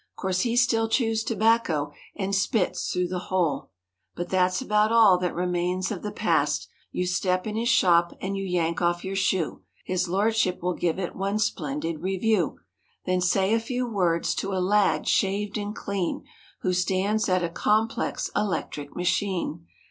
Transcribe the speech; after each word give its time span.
'Course 0.15 0.39
he 0.41 0.55
still 0.55 0.89
chews 0.89 1.23
tobacco 1.23 1.91
and 2.15 2.33
spits 2.33 2.91
through 2.91 3.07
the 3.07 3.19
hole 3.29 3.69
But 4.15 4.29
that's 4.29 4.59
about 4.59 4.91
all 4.91 5.19
that 5.19 5.35
remains 5.35 5.91
of 5.91 6.01
the 6.01 6.11
past. 6.11 6.67
You 6.91 7.05
step 7.05 7.45
in 7.45 7.55
his 7.55 7.69
shop 7.69 8.11
and 8.19 8.35
you 8.35 8.43
yank 8.43 8.81
off 8.81 9.05
your 9.05 9.15
shoe; 9.15 9.61
His 9.85 10.07
lordship 10.09 10.63
will 10.63 10.73
give 10.73 10.97
it 10.97 11.15
one 11.15 11.37
splendid 11.37 11.99
review. 12.01 12.57
Then 13.05 13.21
say 13.21 13.53
a 13.53 13.59
few 13.59 13.87
words 13.87 14.33
to 14.37 14.53
a 14.53 14.59
lad 14.67 15.07
shaved 15.07 15.55
and 15.59 15.75
clean 15.75 16.23
Who 16.61 16.73
stands 16.73 17.29
at 17.29 17.43
a 17.43 17.49
complex 17.49 18.31
electric 18.35 18.95
machine. 18.95 19.67